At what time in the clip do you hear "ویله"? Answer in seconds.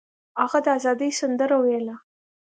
1.63-1.95